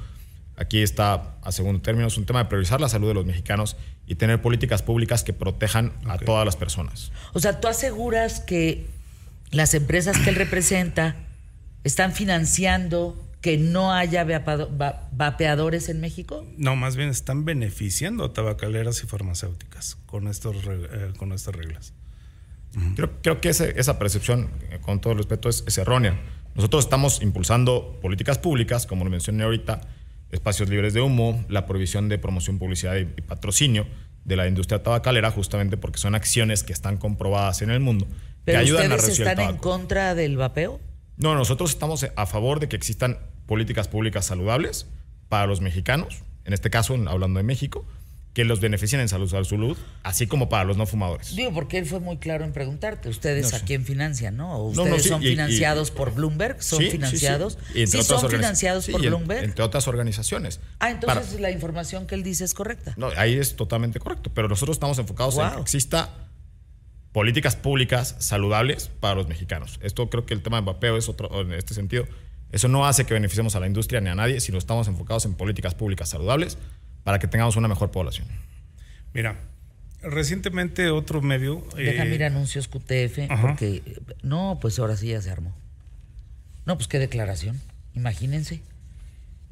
aquí 0.57 0.81
está 0.81 1.37
a 1.43 1.53
segundo 1.53 1.81
término, 1.81 2.07
es 2.07 2.17
un 2.17 2.27
tema 2.27 2.41
de 2.41 2.45
priorizar 2.47 2.81
la 2.81 2.89
salud 2.89 3.09
de 3.09 3.15
los 3.15 3.27
mexicanos 3.27 3.77
y 4.07 4.15
tener 4.17 4.43
políticas 4.43 4.83
públicas 4.83 5.25
que 5.25 5.33
protejan 5.33 5.93
a 6.07 6.19
todas 6.19 6.45
las 6.45 6.57
personas. 6.57 7.13
O 7.33 7.41
sea, 7.41 7.61
tú 7.61 7.69
aseguras 7.69 8.41
que 8.41 8.87
las 9.53 9.75
empresas 9.75 10.19
que 10.19 10.31
él 10.31 10.37
representa 10.37 11.15
están 11.85 12.13
financiando 12.13 13.17
que 13.41 13.59
no 13.59 13.93
haya 13.93 14.25
vapeadores 14.25 15.89
en 15.89 16.01
México? 16.01 16.47
No, 16.57 16.75
más 16.77 16.97
bien 16.97 17.09
están 17.09 17.45
beneficiando 17.45 18.25
a 18.25 18.33
tabacaleras 18.33 19.03
y 19.05 19.07
farmacéuticas 19.07 19.99
con, 20.07 20.29
estos, 20.29 20.57
eh, 20.67 21.13
con 21.17 21.33
estas 21.33 21.55
reglas. 21.55 21.93
Creo, 23.21 23.41
que 23.41 23.51
esa 23.51 23.99
percepción, 23.99 24.49
eh, 24.71 24.79
con 24.81 25.01
todo 25.01 25.15
respeto, 25.15 25.49
es, 25.51 25.77
errónea. 25.77 26.19
Nosotros 26.55 26.85
estamos 26.85 27.21
impulsando 27.21 27.99
políticas 28.01 28.39
públicas, 28.39 28.87
como 28.87 29.05
lo 29.05 29.11
mencioné 29.11 29.45
ahorita, 29.45 29.83
espacios 30.31 30.71
libres 30.71 30.95
de 30.95 31.03
humo, 31.03 31.45
la 31.49 31.67
prohibición 31.67 32.09
de 32.09 32.17
promoción, 32.19 32.59
publicidad 32.59 32.97
y, 32.97 33.05
patrocinio 33.05 33.87
de 34.25 34.37
la 34.37 34.47
industria 34.47 34.83
tabacalera, 34.83 35.31
justamente 35.31 35.77
porque 35.77 35.99
son 35.99 36.15
acciones 36.15 36.63
que 36.63 36.73
están 36.73 36.97
comprobadas 36.97 37.61
en 37.61 37.71
el 37.71 37.81
mundo. 37.81 38.07
¿Pero 38.45 38.59
que 38.59 38.63
ayudan 38.63 38.93
ustedes 38.93 39.19
están 39.19 39.41
en 39.41 39.57
contra 39.57 40.15
del 40.15 40.37
vapeo? 40.37 40.81
No, 41.17 41.35
nosotros 41.35 41.71
estamos 41.71 42.07
a 42.15 42.27
favor 42.27 42.61
de 42.61 42.69
que 42.69 42.77
existan 42.77 43.19
políticas 43.47 43.89
públicas 43.89 44.27
saludables 44.27 44.87
para 45.29 45.47
los 45.47 45.61
mexicanos, 45.61 46.23
en 46.45 46.53
este 46.53 46.71
caso 46.71 46.95
hablando 47.09 47.39
de 47.39 47.45
México, 47.45 47.87
que 48.35 48.45
los 48.45 48.61
beneficien 48.61 49.01
en 49.01 49.09
salud, 49.09 49.29
salud, 49.29 49.77
así 50.03 50.27
como 50.27 50.49
para 50.49 50.65
los 50.65 50.79
no 50.79 50.87
fumadores. 50.87 51.37
Digo, 51.37 51.53
porque 51.53 51.77
él 51.77 51.87
fue 51.87 52.01
muy 52.01 52.17
claro 52.17 52.45
en 52.45 52.53
preguntarte, 52.53 53.11
ustedes 53.11 53.53
a 53.53 53.61
quién 53.61 53.85
financian, 53.85 54.37
¿no? 54.37 54.59
ustedes 54.65 55.05
son 55.05 55.21
financiados 55.21 55.91
por 55.91 56.15
Bloomberg? 56.15 56.63
¿Son 56.63 56.83
financiados? 56.83 57.59
Sí, 57.75 57.87
son 57.87 58.31
financiados 58.31 58.89
por 58.89 59.03
Bloomberg. 59.03 59.45
Entre 59.45 59.63
otras 59.63 59.87
organizaciones. 59.87 60.61
Ah, 60.79 60.91
entonces 60.91 61.41
la 61.41 61.51
información 61.51 62.07
que 62.07 62.15
él 62.15 62.23
dice 62.23 62.45
es 62.45 62.55
correcta. 62.55 62.95
No, 62.97 63.09
ahí 63.17 63.39
es 63.39 63.55
totalmente 63.55 64.01
correcto, 64.01 64.31
pero 64.35 64.49
nosotros 64.49 64.77
estamos 64.77 64.99
enfocados 64.99 65.37
en 65.37 65.51
que 65.51 65.61
exista 65.61 66.32
políticas 67.13 67.57
públicas 67.57 68.17
saludables 68.19 68.91
para 69.01 69.15
los 69.15 69.29
mexicanos. 69.29 69.79
Esto 69.83 70.09
creo 70.09 70.27
que 70.27 70.35
el 70.35 70.43
tema 70.43 70.61
de 70.61 70.67
vapeo 70.67 70.97
es 70.97 71.09
otro 71.09 71.41
en 71.43 71.53
este 71.53 71.75
sentido. 71.75 72.07
Eso 72.51 72.69
no 72.69 72.87
hace 72.87 73.05
que 73.05 73.15
beneficiemos 73.15 73.55
a 73.55 73.61
la 73.61 73.67
industria 73.67 74.01
ni 74.01 74.09
a 74.09 74.15
nadie, 74.15 74.41
sino 74.41 74.59
estamos 74.59 74.89
enfocados 74.89 75.25
en 75.27 75.35
políticas 75.35 75.75
públicas 75.75 76.09
saludables 76.09 76.59
para 77.05 77.19
que 77.19 77.27
tengamos 77.27 77.57
una 77.57 77.69
mejor 77.69 77.91
población. 77.91 78.27
Mira, 79.13 79.37
recientemente 80.03 80.91
otro 80.91 81.23
medio... 81.23 81.67
Deja 81.77 82.05
eh, 82.05 82.25
anuncios 82.25 82.69
QTF, 82.69 83.41
porque... 83.41 83.83
No, 84.23 84.59
pues 84.61 84.79
ahora 84.79 84.97
sí 84.97 85.09
ya 85.09 85.21
se 85.21 85.31
armó. 85.31 85.55
No, 86.65 86.77
pues 86.77 86.89
qué 86.89 86.99
declaración. 86.99 87.61
Imagínense. 87.95 88.63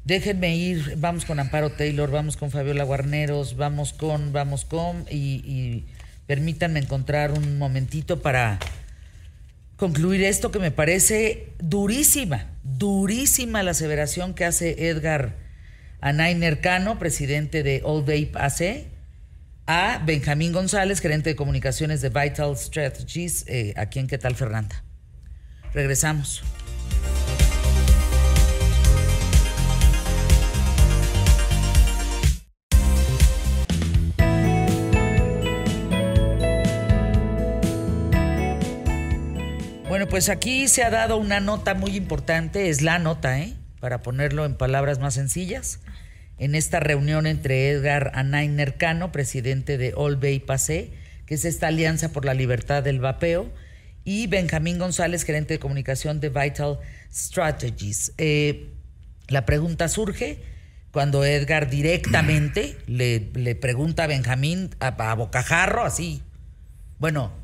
Déjenme 0.03 0.55
ir, 0.55 0.95
vamos 0.97 1.25
con 1.25 1.39
Amparo 1.39 1.71
Taylor, 1.71 2.09
vamos 2.09 2.37
con 2.37 2.49
Fabiola 2.49 2.83
Guarneros, 2.83 3.55
vamos 3.55 3.93
con, 3.93 4.33
vamos 4.33 4.65
con, 4.65 5.05
y 5.11 5.85
permítanme 6.31 6.79
encontrar 6.79 7.33
un 7.33 7.57
momentito 7.57 8.21
para 8.21 8.57
concluir 9.75 10.23
esto 10.23 10.49
que 10.49 10.59
me 10.59 10.71
parece 10.71 11.51
durísima, 11.59 12.51
durísima 12.63 13.63
la 13.63 13.71
aseveración 13.71 14.33
que 14.33 14.45
hace 14.45 14.87
Edgar 14.87 15.35
Anainer 15.99 16.61
Cano, 16.61 16.97
presidente 16.97 17.63
de 17.63 17.81
All 17.83 18.03
Vape 18.03 18.31
AC, 18.35 18.87
a 19.67 20.01
Benjamín 20.05 20.53
González, 20.53 21.01
gerente 21.01 21.31
de 21.31 21.35
comunicaciones 21.35 21.99
de 21.99 22.07
Vital 22.07 22.55
Strategies, 22.55 23.43
eh, 23.49 23.73
aquí 23.75 24.01
¿Qué 24.07 24.17
tal, 24.17 24.37
Fernanda? 24.37 24.85
Regresamos. 25.73 26.43
Pues 40.11 40.27
aquí 40.27 40.67
se 40.67 40.83
ha 40.83 40.89
dado 40.89 41.15
una 41.15 41.39
nota 41.39 41.73
muy 41.73 41.95
importante, 41.95 42.67
es 42.67 42.81
la 42.81 42.99
nota, 42.99 43.39
¿eh? 43.39 43.55
para 43.79 44.01
ponerlo 44.01 44.45
en 44.45 44.55
palabras 44.55 44.99
más 44.99 45.13
sencillas, 45.13 45.79
en 46.37 46.53
esta 46.53 46.81
reunión 46.81 47.25
entre 47.25 47.69
Edgar 47.69 48.11
Anainer 48.13 48.75
Cano, 48.75 49.13
presidente 49.13 49.77
de 49.77 49.93
All 49.95 50.17
Bay 50.17 50.41
Pase, 50.41 50.91
que 51.25 51.35
es 51.35 51.45
esta 51.45 51.67
alianza 51.67 52.11
por 52.11 52.25
la 52.25 52.33
libertad 52.33 52.83
del 52.83 52.99
vapeo, 52.99 53.49
y 54.03 54.27
Benjamín 54.27 54.79
González, 54.79 55.23
gerente 55.23 55.53
de 55.53 55.59
comunicación 55.59 56.19
de 56.19 56.27
Vital 56.27 56.79
Strategies. 57.09 58.11
Eh, 58.17 58.69
la 59.29 59.45
pregunta 59.45 59.87
surge 59.87 60.39
cuando 60.91 61.23
Edgar 61.23 61.69
directamente 61.69 62.75
le, 62.85 63.21
pregunta 63.55 64.03
a 64.03 64.07
Benjamín 64.07 64.71
a, 64.81 64.87
a 64.87 65.15
bocajarro, 65.15 65.85
así. 65.85 66.21
Bueno, 66.99 67.40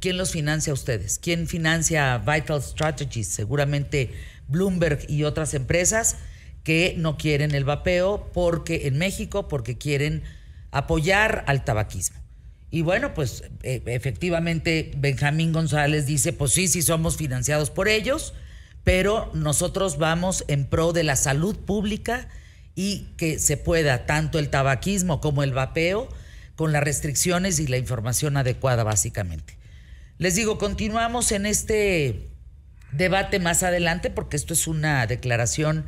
¿Quién 0.00 0.16
los 0.16 0.32
financia 0.32 0.72
a 0.72 0.74
ustedes? 0.74 1.18
¿Quién 1.18 1.46
financia 1.46 2.18
Vital 2.18 2.62
Strategies? 2.62 3.28
Seguramente 3.28 4.12
Bloomberg 4.48 5.08
y 5.08 5.24
otras 5.24 5.54
empresas 5.54 6.16
que 6.64 6.94
no 6.96 7.16
quieren 7.16 7.54
el 7.54 7.64
vapeo 7.64 8.30
porque 8.32 8.88
en 8.88 8.98
México 8.98 9.46
porque 9.46 9.78
quieren 9.78 10.24
apoyar 10.72 11.44
al 11.46 11.64
tabaquismo. 11.64 12.18
Y 12.70 12.82
bueno, 12.82 13.14
pues 13.14 13.44
e, 13.62 13.82
efectivamente 13.86 14.90
Benjamín 14.96 15.52
González 15.52 16.06
dice, 16.06 16.32
pues 16.32 16.52
sí, 16.52 16.66
sí 16.66 16.82
somos 16.82 17.16
financiados 17.16 17.70
por 17.70 17.88
ellos, 17.88 18.34
pero 18.82 19.30
nosotros 19.34 19.98
vamos 19.98 20.44
en 20.48 20.66
pro 20.66 20.92
de 20.92 21.04
la 21.04 21.16
salud 21.16 21.56
pública 21.56 22.28
y 22.74 23.06
que 23.16 23.38
se 23.38 23.56
pueda 23.56 24.04
tanto 24.04 24.38
el 24.38 24.50
tabaquismo 24.50 25.20
como 25.20 25.42
el 25.42 25.52
vapeo 25.52 26.08
con 26.56 26.72
las 26.72 26.82
restricciones 26.82 27.60
y 27.60 27.66
la 27.68 27.78
información 27.78 28.36
adecuada 28.36 28.82
básicamente. 28.82 29.55
Les 30.18 30.34
digo, 30.34 30.56
continuamos 30.56 31.30
en 31.32 31.44
este 31.44 32.30
debate 32.92 33.38
más 33.38 33.62
adelante 33.62 34.08
porque 34.08 34.38
esto 34.38 34.54
es 34.54 34.66
una 34.66 35.06
declaración 35.06 35.84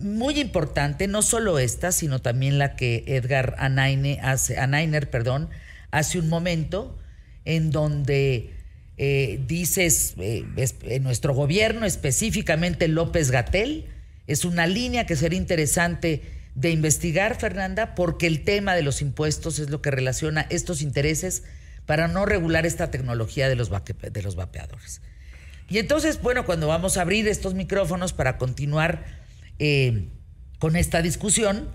muy 0.00 0.40
importante, 0.40 1.06
no 1.06 1.22
solo 1.22 1.60
esta, 1.60 1.92
sino 1.92 2.20
también 2.20 2.58
la 2.58 2.74
que 2.74 3.04
Edgar 3.06 3.54
Anaine 3.58 4.18
hace, 4.20 4.58
Anainer 4.58 5.10
perdón, 5.10 5.48
hace 5.92 6.18
un 6.18 6.28
momento, 6.28 6.98
en 7.44 7.70
donde 7.70 8.52
eh, 8.98 9.40
dices, 9.46 10.14
eh, 10.18 10.44
en 10.82 11.02
nuestro 11.04 11.32
gobierno, 11.32 11.86
específicamente 11.86 12.88
López 12.88 13.30
Gatel, 13.30 13.86
es 14.26 14.44
una 14.44 14.66
línea 14.66 15.06
que 15.06 15.14
sería 15.14 15.38
interesante 15.38 16.22
de 16.56 16.70
investigar, 16.70 17.38
Fernanda, 17.38 17.94
porque 17.94 18.26
el 18.26 18.42
tema 18.42 18.74
de 18.74 18.82
los 18.82 19.02
impuestos 19.02 19.60
es 19.60 19.70
lo 19.70 19.82
que 19.82 19.92
relaciona 19.92 20.46
estos 20.50 20.82
intereses 20.82 21.44
para 21.86 22.08
no 22.08 22.26
regular 22.26 22.66
esta 22.66 22.90
tecnología 22.90 23.48
de 23.48 23.56
los, 23.56 23.70
de 23.70 24.22
los 24.22 24.36
vapeadores. 24.36 25.00
Y 25.68 25.78
entonces, 25.78 26.20
bueno, 26.20 26.44
cuando 26.44 26.68
vamos 26.68 26.96
a 26.96 27.02
abrir 27.02 27.26
estos 27.26 27.54
micrófonos 27.54 28.12
para 28.12 28.38
continuar 28.38 29.04
eh, 29.58 30.08
con 30.58 30.76
esta 30.76 31.02
discusión, 31.02 31.68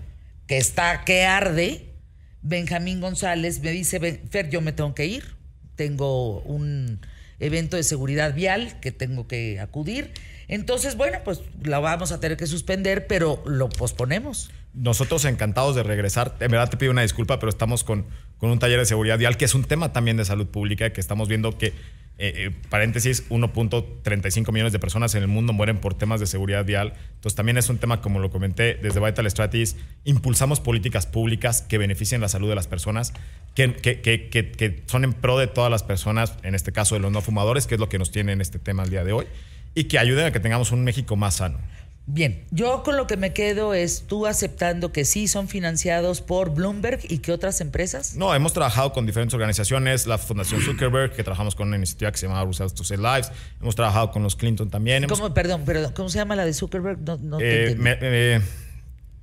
que 0.46 0.58
está 0.58 1.04
que 1.04 1.24
arde, 1.24 1.94
Benjamín 2.42 3.00
González 3.00 3.60
me 3.60 3.70
dice, 3.70 4.20
Fer, 4.30 4.50
yo 4.50 4.60
me 4.60 4.72
tengo 4.72 4.94
que 4.94 5.06
ir, 5.06 5.36
tengo 5.76 6.40
un 6.40 7.00
evento 7.38 7.76
de 7.76 7.82
seguridad 7.82 8.34
vial 8.34 8.78
que 8.80 8.92
tengo 8.92 9.26
que 9.26 9.60
acudir. 9.60 10.12
Entonces, 10.48 10.96
bueno, 10.96 11.18
pues 11.24 11.40
la 11.62 11.78
vamos 11.78 12.12
a 12.12 12.20
tener 12.20 12.36
que 12.36 12.46
suspender, 12.46 13.06
pero 13.06 13.42
lo 13.46 13.68
posponemos. 13.68 14.50
Nosotros 14.74 15.24
encantados 15.24 15.76
de 15.76 15.82
regresar. 15.82 16.36
En 16.40 16.50
verdad 16.50 16.70
te 16.70 16.76
pido 16.76 16.92
una 16.92 17.02
disculpa, 17.02 17.38
pero 17.38 17.50
estamos 17.50 17.84
con, 17.84 18.06
con 18.38 18.50
un 18.50 18.58
taller 18.58 18.78
de 18.78 18.86
seguridad 18.86 19.18
vial 19.18 19.36
que 19.36 19.44
es 19.44 19.54
un 19.54 19.64
tema 19.64 19.92
también 19.92 20.16
de 20.16 20.24
salud 20.24 20.46
pública 20.46 20.92
que 20.92 21.00
estamos 21.00 21.28
viendo 21.28 21.58
que, 21.58 21.72
eh, 22.18 22.34
eh, 22.36 22.50
paréntesis, 22.68 23.28
1.35 23.30 24.52
millones 24.52 24.72
de 24.72 24.78
personas 24.78 25.14
en 25.14 25.22
el 25.22 25.28
mundo 25.28 25.52
mueren 25.52 25.78
por 25.78 25.94
temas 25.94 26.20
de 26.20 26.26
seguridad 26.26 26.64
vial. 26.64 26.92
Entonces 27.14 27.34
también 27.34 27.58
es 27.58 27.68
un 27.68 27.78
tema, 27.78 28.00
como 28.00 28.20
lo 28.20 28.30
comenté, 28.30 28.74
desde 28.74 29.00
Vital 29.00 29.28
Strategies, 29.28 29.76
impulsamos 30.04 30.60
políticas 30.60 31.06
públicas 31.06 31.62
que 31.62 31.78
beneficien 31.78 32.20
la 32.20 32.28
salud 32.28 32.48
de 32.48 32.54
las 32.54 32.68
personas, 32.68 33.12
que, 33.54 33.74
que, 33.74 34.00
que, 34.00 34.30
que 34.30 34.82
son 34.86 35.04
en 35.04 35.14
pro 35.14 35.38
de 35.38 35.48
todas 35.48 35.70
las 35.70 35.82
personas, 35.82 36.34
en 36.42 36.54
este 36.54 36.70
caso 36.70 36.94
de 36.94 37.00
los 37.00 37.10
no 37.10 37.22
fumadores, 37.22 37.66
que 37.66 37.74
es 37.74 37.80
lo 37.80 37.88
que 37.88 37.98
nos 37.98 38.12
tiene 38.12 38.32
en 38.32 38.40
este 38.40 38.58
tema 38.58 38.84
el 38.84 38.90
día 38.90 39.04
de 39.04 39.12
hoy, 39.12 39.26
y 39.74 39.84
que 39.84 39.98
ayuden 39.98 40.26
a 40.26 40.32
que 40.32 40.40
tengamos 40.40 40.70
un 40.70 40.84
México 40.84 41.16
más 41.16 41.36
sano. 41.36 41.58
Bien, 42.06 42.44
yo 42.50 42.82
con 42.82 42.96
lo 42.96 43.06
que 43.06 43.16
me 43.16 43.32
quedo 43.32 43.74
es 43.74 44.06
tú 44.08 44.26
aceptando 44.26 44.90
que 44.90 45.04
sí 45.04 45.28
son 45.28 45.46
financiados 45.46 46.20
por 46.20 46.52
Bloomberg 46.52 47.00
y 47.08 47.18
que 47.18 47.30
otras 47.30 47.60
empresas. 47.60 48.16
No, 48.16 48.34
hemos 48.34 48.52
trabajado 48.52 48.92
con 48.92 49.06
diferentes 49.06 49.34
organizaciones, 49.34 50.08
la 50.08 50.18
Fundación 50.18 50.60
Zuckerberg, 50.62 51.12
que 51.12 51.22
trabajamos 51.22 51.54
con 51.54 51.68
una 51.68 51.76
iniciativa 51.76 52.10
que 52.10 52.18
se 52.18 52.26
llama 52.26 52.44
Results 52.44 52.74
to 52.74 52.82
Save 52.82 53.02
Lives, 53.02 53.30
hemos 53.60 53.76
trabajado 53.76 54.10
con 54.10 54.24
los 54.24 54.34
Clinton 54.34 54.68
también. 54.68 55.06
¿Cómo, 55.06 55.32
perdón, 55.32 55.64
perdón, 55.64 55.92
¿cómo 55.94 56.08
se 56.08 56.18
llama 56.18 56.34
la 56.34 56.44
de 56.44 56.54
Zuckerberg? 56.54 56.98
No, 57.20 57.38
eh, 57.40 57.76
eh, 57.78 58.40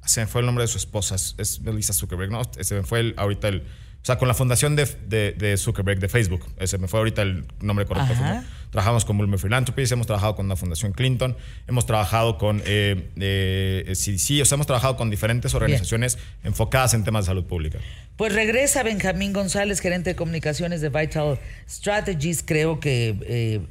se 0.06 0.22
me 0.22 0.28
fue 0.28 0.40
el 0.40 0.46
nombre 0.46 0.64
de 0.64 0.70
su 0.70 0.78
esposa, 0.78 1.16
es 1.16 1.60
Melissa 1.62 1.92
Zuckerberg, 1.92 2.32
¿no? 2.32 2.42
Se 2.62 2.76
me 2.76 2.84
fue 2.84 3.02
el, 3.02 3.14
ahorita 3.18 3.50
el 3.50 3.64
o 4.02 4.06
sea, 4.06 4.18
con 4.18 4.28
la 4.28 4.34
fundación 4.34 4.76
de, 4.76 4.86
de, 5.38 5.58
Zuckerberg, 5.58 6.00
de 6.00 6.08
Facebook, 6.08 6.46
ese 6.58 6.78
me 6.78 6.88
fue 6.88 7.00
ahorita 7.00 7.22
el 7.22 7.46
nombre 7.60 7.86
correcto. 7.86 8.14
Trabajamos 8.72 9.04
con 9.04 9.18
Bloomberg 9.18 9.42
Philanthropies, 9.42 9.92
hemos 9.92 10.08
trabajado 10.08 10.36
con 10.36 10.48
la 10.48 10.56
Fundación 10.56 10.94
Clinton, 10.94 11.36
hemos 11.68 11.86
trabajado 11.86 12.38
con 12.38 12.62
eh, 12.66 13.10
eh, 13.20 13.94
CDC, 13.96 14.42
o 14.42 14.46
sea, 14.46 14.56
hemos 14.56 14.68
trabajado 14.68 14.96
con 14.96 15.10
diferentes 15.10 15.54
organizaciones 15.54 16.18
enfocadas 16.44 16.94
en 16.94 17.04
temas 17.04 17.26
de 17.26 17.32
salud 17.32 17.46
pública. 17.46 17.80
Pues 18.16 18.34
regresa 18.34 18.84
Benjamín 18.84 19.34
González, 19.34 19.80
gerente 19.80 20.12
de 20.12 20.16
comunicaciones 20.16 20.82
de 20.82 20.90
Vital 20.90 21.40
Strategies. 21.68 22.44
Creo 22.46 22.80
que 22.80 23.16
eh, 23.24 23.62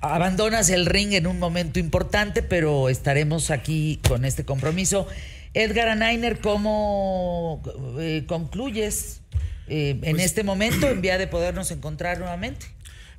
abandonas 0.00 0.70
el 0.70 0.86
ring 0.86 1.12
en 1.14 1.26
un 1.26 1.38
momento 1.38 1.78
importante, 1.78 2.42
pero 2.42 2.88
estaremos 2.88 3.50
aquí 3.50 4.00
con 4.06 4.24
este 4.24 4.44
compromiso. 4.44 5.06
Edgar 5.52 5.88
Anainer, 5.88 6.40
¿cómo 6.40 7.62
eh, 7.98 8.24
concluyes 8.28 9.22
eh, 9.66 9.98
en 10.02 10.16
pues 10.16 10.24
este 10.24 10.44
momento 10.44 10.88
en 10.88 11.00
vía 11.00 11.18
de 11.18 11.26
podernos 11.26 11.70
encontrar 11.72 12.18
nuevamente? 12.18 12.66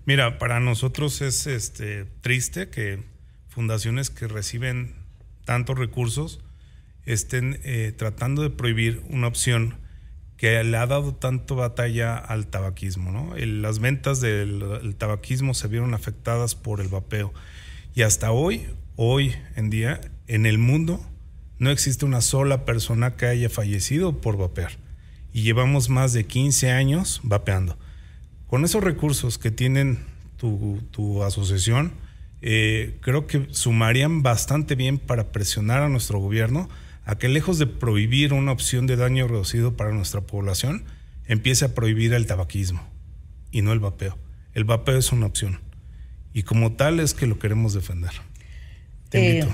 Mira, 0.06 0.40
para 0.40 0.60
nosotros 0.60 1.22
es 1.22 1.46
este, 1.46 2.06
triste 2.22 2.70
que 2.70 3.04
fundaciones 3.50 4.10
que 4.10 4.28
reciben 4.28 4.96
tantos 5.46 5.78
recursos 5.78 6.40
estén 7.06 7.60
eh, 7.64 7.94
tratando 7.96 8.44
de 8.44 8.50
prohibir 8.50 9.04
una 9.10 9.28
opción 9.28 9.76
que 10.38 10.64
le 10.64 10.78
ha 10.78 10.88
dado 10.88 11.14
tanto 11.14 11.56
batalla 11.56 12.18
al 12.18 12.48
tabaquismo. 12.48 13.12
¿no? 13.12 13.36
las 13.36 13.80
ventas 13.80 14.22
del 14.22 14.96
tabaquismo 14.98 15.54
se 15.54 15.68
vieron 15.68 15.94
afectadas 15.94 16.56
por 16.56 16.80
el 16.80 16.88
vapeo. 16.88 17.34
Y 17.94 18.04
hasta 18.04 18.32
hoy, 18.32 18.68
hoy 18.96 19.36
en 19.56 19.70
día, 19.70 20.00
en 20.28 20.46
el 20.46 20.58
mundo 20.58 21.06
no 21.62 21.70
existe 21.70 22.06
una 22.06 22.22
sola 22.22 22.66
persona 22.66 23.16
que 23.16 23.28
haya 23.28 23.48
fallecido 23.48 24.20
por 24.20 24.36
vapear. 24.36 24.72
y 25.32 25.44
llevamos 25.44 25.90
más 25.90 26.12
de 26.12 26.26
15 26.26 26.72
años 26.72 27.22
vapeando. 27.24 27.78
Con 28.48 28.66
esos 28.66 28.84
recursos 28.84 29.38
que 29.38 29.52
tienen 29.52 30.00
tu, 30.38 31.24
asociación, 31.24 31.94
eh, 32.42 32.98
creo 33.02 33.28
que 33.28 33.48
sumarían 33.52 34.24
bastante 34.24 34.74
bien 34.74 34.98
para 34.98 35.32
presionar 35.32 35.84
a 35.84 35.88
nuestro 35.88 36.18
gobierno 36.18 36.68
a 37.06 37.20
que 37.20 37.30
lejos 37.30 37.60
de 37.60 37.68
prohibir 37.68 38.34
una 38.34 38.52
opción 38.52 38.88
de 38.88 38.96
daño 38.96 39.28
reducido 39.28 39.78
para 39.78 39.92
nuestra 39.92 40.22
población, 40.22 40.84
empiece 41.28 41.66
a 41.66 41.76
prohibir 41.76 42.14
el 42.14 42.26
tabaquismo 42.26 42.84
y 43.52 43.62
no 43.62 43.72
el 43.72 43.80
vapeo. 43.80 44.18
El 44.56 44.64
vapeo 44.64 44.98
es 44.98 45.12
una 45.12 45.28
opción 45.28 45.60
y 46.34 46.42
como 46.42 46.74
tal 46.74 47.00
es 47.00 47.14
que 47.14 47.28
lo 47.28 47.38
queremos 47.38 47.76
defender. 47.76 48.14
Te 49.10 49.40
eh, 49.40 49.48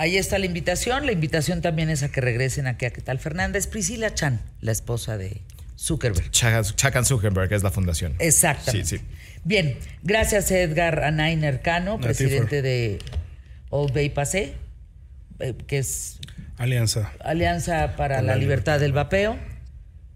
Ahí 0.00 0.16
está 0.16 0.38
la 0.38 0.46
invitación. 0.46 1.04
La 1.04 1.12
invitación 1.12 1.60
también 1.60 1.90
es 1.90 2.02
a 2.02 2.10
que 2.10 2.22
regresen 2.22 2.66
aquí 2.66 2.86
a 2.86 2.90
qué 2.90 3.02
tal 3.02 3.18
Fernández. 3.18 3.66
Priscila 3.66 4.14
Chan, 4.14 4.40
la 4.62 4.72
esposa 4.72 5.18
de 5.18 5.42
Zuckerberg. 5.78 6.30
Chacan 6.30 7.04
Zuckerberg 7.04 7.52
es 7.52 7.62
la 7.62 7.70
fundación. 7.70 8.14
Exactamente. 8.18 8.88
Sí, 8.88 8.96
sí. 8.96 9.04
Bien, 9.44 9.76
gracias 10.02 10.50
Edgar 10.52 11.04
Anainer 11.04 11.60
Cano, 11.60 12.00
presidente 12.00 12.62
de 12.62 12.98
Old 13.68 13.92
Bay 13.92 14.08
Pase, 14.08 14.54
eh, 15.38 15.54
que 15.66 15.76
es 15.76 16.18
Alianza. 16.56 17.12
Alianza 17.22 17.94
para 17.96 18.22
la, 18.22 18.36
Libertad 18.36 18.80
del 18.80 18.92
Vapeo. 18.92 19.36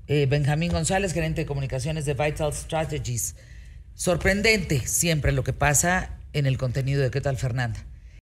Eh, 0.07 0.25
Benjamín 0.25 0.73
González, 0.73 1.13
gerente 1.13 1.43
de 1.43 1.47
comunicaciones 1.47 2.07
de 2.07 2.15
Vital 2.15 2.55
Strategies. 2.55 3.37
Sorprendente 3.93 4.81
siempre 4.87 5.31
lo 5.33 5.45
que 5.45 5.53
pasa 5.53 6.21
en 6.33 6.47
el 6.47 6.57
contenido 6.57 7.03
de 7.03 7.11
¿Qué 7.11 7.21
tal 7.21 7.37
Fernanda? 7.37 7.85